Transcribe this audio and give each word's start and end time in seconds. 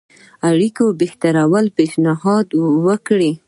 اړيکو 0.49 0.85
بهترولو 1.01 1.73
پېشنهاد 1.77 2.47
وکړي. 2.85 3.31